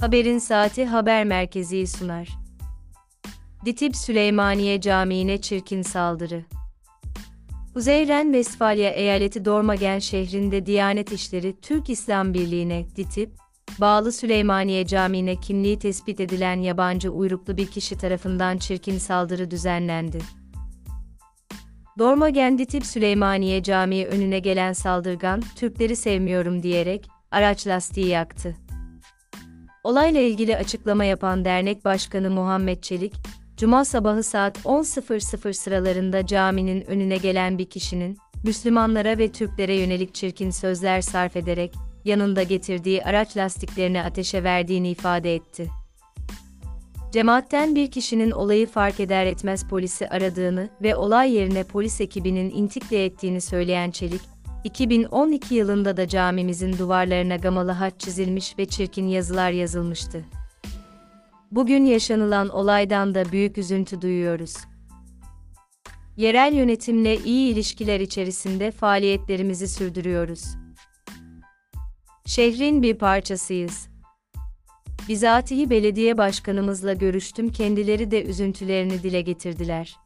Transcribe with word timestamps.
Haberin 0.00 0.38
Saati 0.38 0.86
haber 0.86 1.24
merkezi 1.24 1.86
sunar. 1.86 2.28
Ditip 3.64 3.96
Süleymaniye 3.96 4.80
Camii'ne 4.80 5.40
çirkin 5.40 5.82
saldırı. 5.82 6.44
Kuzeyren 7.74 8.32
Vesfalya 8.32 8.90
eyaleti 8.90 9.44
Dormagen 9.44 9.98
şehrinde 9.98 10.66
Diyanet 10.66 11.12
İşleri 11.12 11.60
Türk 11.60 11.90
İslam 11.90 12.34
Birliği'ne 12.34 12.86
Ditip, 12.96 13.30
bağlı 13.78 14.12
Süleymaniye 14.12 14.86
Camii'ne 14.86 15.36
kimliği 15.36 15.78
tespit 15.78 16.20
edilen 16.20 16.60
yabancı 16.60 17.10
uyruklu 17.10 17.56
bir 17.56 17.66
kişi 17.66 17.98
tarafından 17.98 18.58
çirkin 18.58 18.98
saldırı 18.98 19.50
düzenlendi. 19.50 20.18
Dormagen 21.98 22.58
Ditip 22.58 22.86
Süleymaniye 22.86 23.62
Camii 23.62 24.06
önüne 24.06 24.38
gelen 24.38 24.72
saldırgan, 24.72 25.42
Türkleri 25.56 25.96
sevmiyorum 25.96 26.62
diyerek, 26.62 27.08
araç 27.30 27.66
lastiği 27.66 28.06
yaktı. 28.06 28.65
Olayla 29.86 30.20
ilgili 30.20 30.56
açıklama 30.56 31.04
yapan 31.04 31.44
dernek 31.44 31.84
başkanı 31.84 32.30
Muhammed 32.30 32.80
Çelik, 32.80 33.14
Cuma 33.56 33.84
sabahı 33.84 34.22
saat 34.22 34.58
10.00 34.58 35.52
sıralarında 35.52 36.26
caminin 36.26 36.80
önüne 36.90 37.16
gelen 37.16 37.58
bir 37.58 37.64
kişinin, 37.64 38.18
Müslümanlara 38.44 39.18
ve 39.18 39.32
Türklere 39.32 39.74
yönelik 39.74 40.14
çirkin 40.14 40.50
sözler 40.50 41.00
sarf 41.00 41.36
ederek, 41.36 41.74
yanında 42.04 42.42
getirdiği 42.42 43.04
araç 43.04 43.36
lastiklerini 43.36 44.02
ateşe 44.02 44.44
verdiğini 44.44 44.90
ifade 44.90 45.34
etti. 45.34 45.68
Cemaatten 47.12 47.74
bir 47.74 47.90
kişinin 47.90 48.30
olayı 48.30 48.66
fark 48.66 49.00
eder 49.00 49.26
etmez 49.26 49.68
polisi 49.68 50.08
aradığını 50.08 50.68
ve 50.82 50.96
olay 50.96 51.32
yerine 51.32 51.64
polis 51.64 52.00
ekibinin 52.00 52.50
intikle 52.50 53.04
ettiğini 53.04 53.40
söyleyen 53.40 53.90
Çelik, 53.90 54.20
2012 54.66 55.54
yılında 55.54 55.96
da 55.96 56.08
camimizin 56.08 56.78
duvarlarına 56.78 57.36
gamalı 57.36 57.70
haç 57.70 57.94
çizilmiş 57.98 58.58
ve 58.58 58.66
çirkin 58.66 59.06
yazılar 59.08 59.50
yazılmıştı. 59.50 60.24
Bugün 61.50 61.84
yaşanılan 61.84 62.48
olaydan 62.48 63.14
da 63.14 63.32
büyük 63.32 63.58
üzüntü 63.58 64.02
duyuyoruz. 64.02 64.56
Yerel 66.16 66.52
yönetimle 66.52 67.16
iyi 67.16 67.52
ilişkiler 67.52 68.00
içerisinde 68.00 68.70
faaliyetlerimizi 68.70 69.68
sürdürüyoruz. 69.68 70.44
Şehrin 72.24 72.82
bir 72.82 72.94
parçasıyız. 72.94 73.88
Bizatihi 75.08 75.70
belediye 75.70 76.18
başkanımızla 76.18 76.92
görüştüm 76.92 77.52
kendileri 77.52 78.10
de 78.10 78.24
üzüntülerini 78.24 79.02
dile 79.02 79.20
getirdiler. 79.20 80.05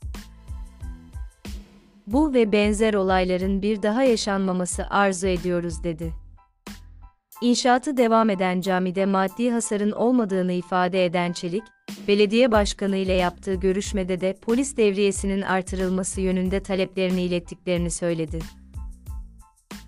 Bu 2.13 2.35
ve 2.35 2.53
benzer 2.53 2.95
olayların 2.95 3.63
bir 3.63 3.83
daha 3.83 4.03
yaşanmaması 4.03 4.87
arzu 4.91 5.27
ediyoruz 5.27 5.85
dedi. 5.85 6.13
İnşaatı 7.43 7.97
devam 7.97 8.31
eden 8.31 8.61
camide 8.61 9.07
maddi 9.07 9.51
hasarın 9.51 9.93
olmadığını 9.93 10.53
ifade 10.53 11.05
eden 11.05 11.33
Çelik, 11.33 11.63
belediye 12.09 12.53
başkanı 12.53 12.97
ile 12.97 13.13
yaptığı 13.13 13.55
görüşmede 13.55 14.21
de 14.21 14.37
polis 14.43 14.77
devriyesinin 14.77 15.43
artırılması 15.43 16.21
yönünde 16.21 16.63
taleplerini 16.63 17.23
ilettiklerini 17.23 17.91
söyledi. 17.91 18.39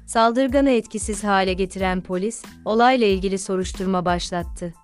Saldırganı 0.07 0.71
etkisiz 0.71 1.25
hale 1.25 1.53
getiren 1.53 2.01
polis, 2.01 2.45
olayla 2.65 3.07
ilgili 3.07 3.39
soruşturma 3.39 4.05
başlattı. 4.05 4.75